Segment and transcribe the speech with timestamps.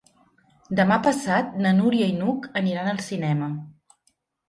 [0.79, 3.55] Demà passat na Núria i n'Hug aniran al cinema.